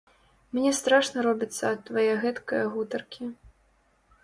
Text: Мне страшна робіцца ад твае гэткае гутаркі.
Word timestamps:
Мне 0.57 0.71
страшна 0.77 1.25
робіцца 1.27 1.63
ад 1.73 1.79
твае 1.91 2.07
гэткае 2.25 2.65
гутаркі. 2.73 3.31